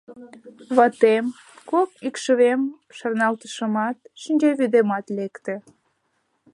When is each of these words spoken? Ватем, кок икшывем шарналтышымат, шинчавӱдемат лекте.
Ватем, 0.75 1.25
кок 1.69 1.89
икшывем 2.07 2.61
шарналтышымат, 2.97 3.97
шинчавӱдемат 4.21 5.05
лекте. 5.17 5.55